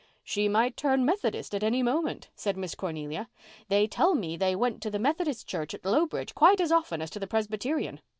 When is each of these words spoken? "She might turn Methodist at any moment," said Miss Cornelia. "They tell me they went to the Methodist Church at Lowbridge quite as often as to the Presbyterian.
"She 0.23 0.47
might 0.49 0.75
turn 0.75 1.05
Methodist 1.05 1.53
at 1.53 1.61
any 1.61 1.83
moment," 1.83 2.29
said 2.33 2.57
Miss 2.57 2.73
Cornelia. 2.73 3.29
"They 3.67 3.85
tell 3.85 4.15
me 4.15 4.35
they 4.35 4.55
went 4.55 4.81
to 4.81 4.89
the 4.89 4.97
Methodist 4.97 5.45
Church 5.45 5.75
at 5.75 5.85
Lowbridge 5.85 6.33
quite 6.33 6.59
as 6.59 6.71
often 6.71 7.03
as 7.03 7.11
to 7.11 7.19
the 7.19 7.27
Presbyterian. 7.27 8.01